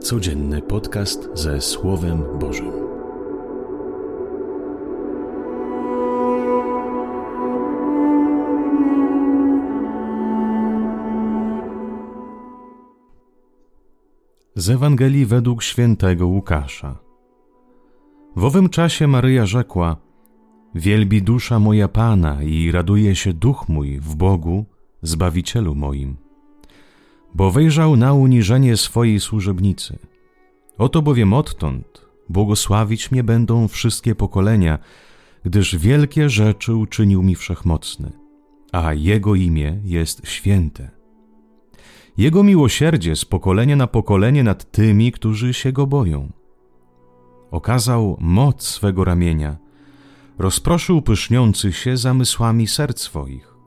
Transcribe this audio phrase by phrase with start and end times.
[0.00, 2.72] Codzienny podcast ze Słowem Bożym.
[14.54, 16.98] Z Ewangelii według świętego Łukasza.
[18.36, 19.96] W owym czasie Maryja rzekła:
[20.74, 24.64] Wielbi dusza moja Pana i raduje się duch mój w Bogu,
[25.02, 26.27] Zbawicielu moim
[27.34, 29.98] bo wejrzał na uniżenie swojej służebnicy.
[30.78, 34.78] Oto bowiem odtąd błogosławić mnie będą wszystkie pokolenia,
[35.44, 38.12] gdyż wielkie rzeczy uczynił mi wszechmocny,
[38.72, 40.90] a Jego imię jest święte.
[42.18, 46.32] Jego miłosierdzie z pokolenia na pokolenie nad tymi, którzy się Go boją.
[47.50, 49.56] Okazał moc swego ramienia,
[50.38, 53.57] rozproszył pyszniących się zamysłami serc swoich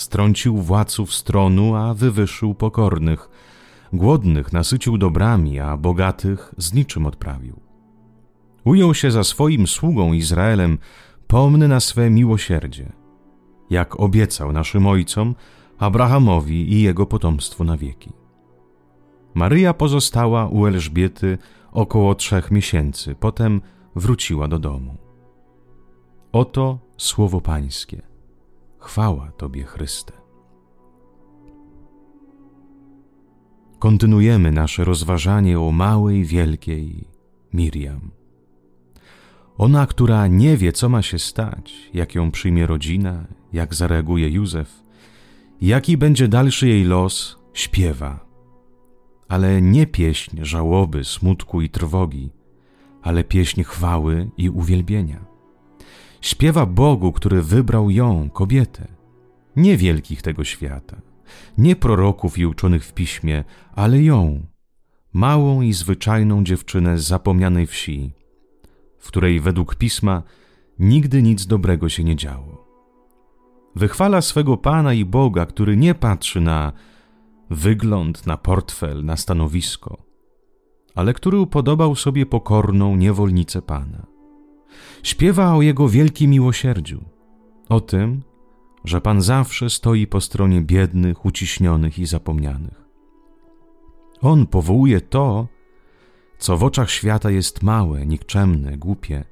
[0.00, 3.28] Strącił władców stronu, a wywyższył pokornych.
[3.92, 7.60] Głodnych nasycił dobrami, a bogatych z niczym odprawił.
[8.64, 10.78] Ujął się za swoim sługą Izraelem,
[11.26, 12.92] pomny na swe miłosierdzie,
[13.70, 15.34] jak obiecał naszym ojcom,
[15.78, 18.12] Abrahamowi i jego potomstwu na wieki.
[19.34, 21.38] Maryja pozostała u Elżbiety
[21.72, 23.60] około trzech miesięcy, potem
[23.96, 24.96] wróciła do domu.
[26.32, 28.09] Oto słowo Pańskie.
[28.80, 30.12] Chwała Tobie, Chryste.
[33.78, 37.04] Kontynuujemy nasze rozważanie o małej, wielkiej
[37.52, 38.10] Miriam.
[39.58, 44.82] Ona, która nie wie, co ma się stać, jak ją przyjmie rodzina, jak zareaguje Józef,
[45.60, 48.26] jaki będzie dalszy jej los, śpiewa.
[49.28, 52.30] Ale nie pieśń żałoby, smutku i trwogi,
[53.02, 55.29] ale pieśń chwały i uwielbienia.
[56.20, 58.88] Śpiewa Bogu, który wybrał ją, kobietę,
[59.56, 61.00] nie wielkich tego świata,
[61.58, 64.46] nie proroków i uczonych w piśmie, ale ją,
[65.12, 68.12] małą i zwyczajną dziewczynę z zapomnianej wsi,
[68.98, 70.22] w której według pisma
[70.78, 72.66] nigdy nic dobrego się nie działo.
[73.76, 76.72] Wychwala swego Pana i Boga, który nie patrzy na
[77.50, 80.02] wygląd, na portfel, na stanowisko,
[80.94, 84.06] ale który upodobał sobie pokorną niewolnicę Pana.
[85.02, 87.04] Śpiewa o Jego wielkim miłosierdziu,
[87.68, 88.22] o tym,
[88.84, 92.84] że Pan zawsze stoi po stronie biednych, uciśnionych i zapomnianych.
[94.20, 95.48] On powołuje to,
[96.38, 99.24] co w oczach świata jest małe, nikczemne, głupie,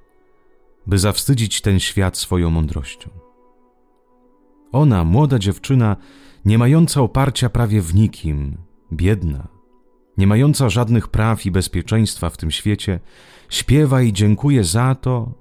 [0.87, 3.11] by zawstydzić ten świat swoją mądrością.
[4.73, 5.97] Ona, młoda dziewczyna,
[6.45, 8.57] nie mająca oparcia prawie w nikim,
[8.93, 9.49] biedna,
[10.19, 13.01] nie mająca żadnych praw i bezpieczeństwa w tym świecie,
[13.49, 15.35] śpiewa i dziękuje za to,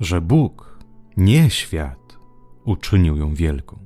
[0.00, 0.78] że Bóg,
[1.16, 2.18] nie świat,
[2.64, 3.78] uczynił ją wielką.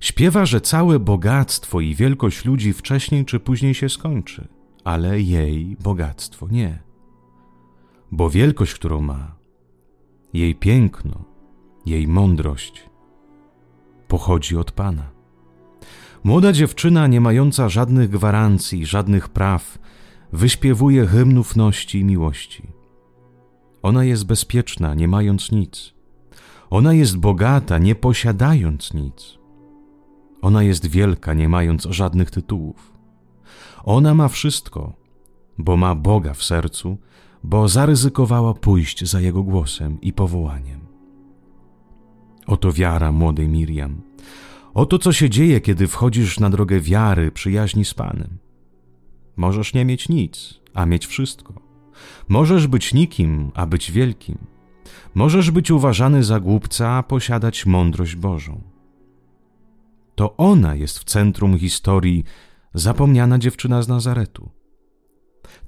[0.00, 4.48] Śpiewa, że całe bogactwo i wielkość ludzi wcześniej czy później się skończy,
[4.84, 6.82] ale jej bogactwo nie.
[8.12, 9.36] Bo wielkość, którą ma,
[10.32, 11.24] jej piękno,
[11.86, 12.90] jej mądrość
[14.08, 15.15] pochodzi od Pana.
[16.26, 19.78] Młoda dziewczyna, nie mająca żadnych gwarancji, żadnych praw,
[20.32, 22.62] wyśpiewuje hymn ufności i miłości.
[23.82, 25.94] Ona jest bezpieczna, nie mając nic.
[26.70, 29.38] Ona jest bogata, nie posiadając nic.
[30.42, 32.92] Ona jest wielka, nie mając żadnych tytułów.
[33.84, 34.92] Ona ma wszystko,
[35.58, 36.98] bo ma Boga w sercu,
[37.44, 40.80] bo zaryzykowała pójść za Jego głosem i powołaniem.
[42.46, 44.15] Oto wiara młodej Miriam.
[44.76, 48.38] Oto co się dzieje, kiedy wchodzisz na drogę wiary, przyjaźni z Panem.
[49.36, 51.54] Możesz nie mieć nic, a mieć wszystko.
[52.28, 54.38] Możesz być nikim, a być wielkim.
[55.14, 58.60] Możesz być uważany za głupca, a posiadać mądrość Bożą.
[60.14, 62.24] To ona jest w centrum historii
[62.74, 64.50] zapomniana dziewczyna z Nazaretu.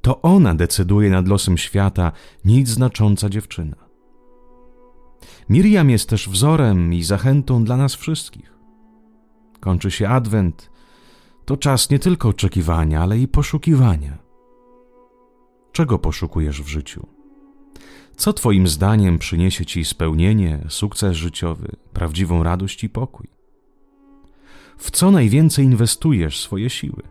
[0.00, 2.12] To ona decyduje nad losem świata,
[2.44, 3.76] nic znacząca dziewczyna.
[5.48, 8.57] Miriam jest też wzorem i zachętą dla nas wszystkich.
[9.60, 10.70] Kończy się Adwent.
[11.44, 14.18] To czas nie tylko oczekiwania, ale i poszukiwania.
[15.72, 17.06] Czego poszukujesz w życiu?
[18.16, 23.28] Co Twoim zdaniem przyniesie Ci spełnienie, sukces życiowy, prawdziwą radość i pokój?
[24.78, 27.02] W co najwięcej inwestujesz swoje siły?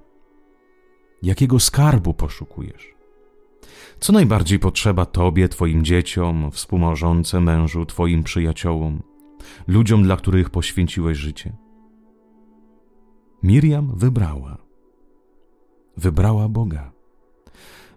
[1.24, 2.94] Jakiego skarbu poszukujesz?
[4.00, 9.04] Co najbardziej potrzeba Tobie, Twoim dzieciom, współmałżonce, mężu, Twoim przyjaciołom,
[9.68, 11.67] ludziom, dla których poświęciłeś życie?
[13.44, 14.58] Miriam wybrała.
[15.98, 16.92] Wybrała Boga.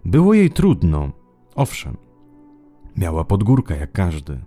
[0.05, 1.11] Było jej trudno,
[1.55, 1.97] owszem.
[2.97, 4.39] Miała podgórkę jak każdy.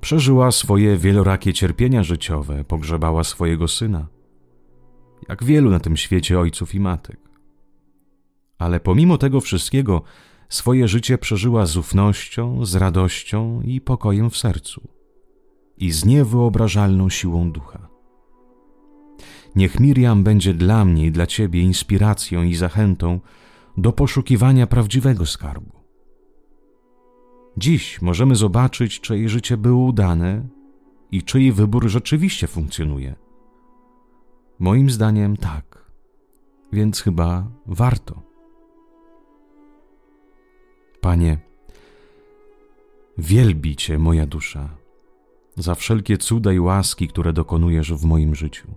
[0.00, 4.06] Przeżyła swoje wielorakie cierpienia życiowe, pogrzebała swojego syna.
[5.28, 7.20] jak wielu na tym świecie ojców i matek.
[8.58, 10.02] Ale pomimo tego wszystkiego,
[10.48, 14.88] swoje życie przeżyła z ufnością, z radością i pokojem w sercu
[15.78, 17.89] i z niewyobrażalną siłą ducha.
[19.56, 23.20] Niech Miriam będzie dla mnie i dla Ciebie inspiracją i zachętą
[23.76, 25.80] do poszukiwania prawdziwego skarbu.
[27.56, 30.48] Dziś możemy zobaczyć, czy jej życie było udane
[31.10, 33.14] i czy jej wybór rzeczywiście funkcjonuje.
[34.58, 35.84] Moim zdaniem tak,
[36.72, 38.22] więc chyba warto.
[41.00, 41.38] Panie,
[43.18, 44.68] wielbi Cię moja dusza
[45.56, 48.68] za wszelkie cuda i łaski, które dokonujesz w moim życiu.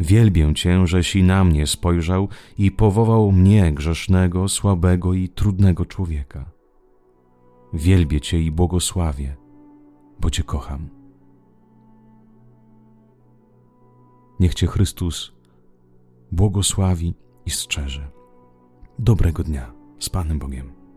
[0.00, 2.28] Wielbię Cię, żeś i na mnie spojrzał
[2.58, 6.50] i powołał mnie, grzesznego, słabego i trudnego człowieka.
[7.72, 9.36] Wielbię Cię i błogosławię,
[10.20, 10.88] bo Cię kocham.
[14.40, 15.32] Niech Cię Chrystus
[16.32, 17.14] błogosławi
[17.46, 18.10] i strzeże.
[18.98, 20.87] Dobrego dnia z Panem Bogiem.